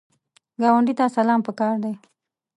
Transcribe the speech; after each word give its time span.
ګاونډي 0.61 0.93
ته 0.99 1.05
سلام 1.17 1.39
پکار 1.47 1.75
دی 1.83 1.93